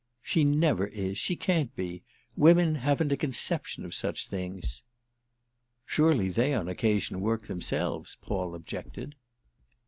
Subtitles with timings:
[0.23, 2.01] "She never is—she can't be!
[2.35, 4.81] Women haven't a conception of such things."
[5.85, 9.13] "Surely they on occasion work themselves," Paul objected.